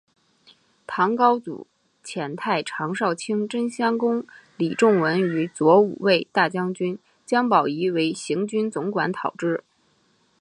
[0.87, 1.67] 唐高祖
[2.03, 4.25] 遣太常少卿真乡公
[4.57, 9.63] 李仲文与左武卫大将军姜宝谊为行军总管讨之。